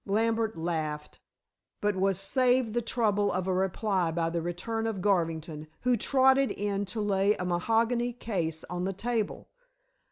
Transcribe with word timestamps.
Lambert 0.07 0.57
laughed, 0.57 1.19
but 1.79 1.95
was 1.95 2.19
saved 2.19 2.73
the 2.73 2.81
trouble 2.81 3.31
of 3.31 3.45
a 3.45 3.53
reply 3.53 4.09
by 4.09 4.31
the 4.31 4.41
return 4.41 4.87
of 4.87 4.99
Garvington, 4.99 5.67
who 5.81 5.95
trotted 5.95 6.49
in 6.49 6.85
to 6.85 6.99
lay 6.99 7.35
a 7.35 7.45
mahogany 7.45 8.11
case 8.11 8.63
on 8.63 8.85
the 8.85 8.93
table. 8.93 9.47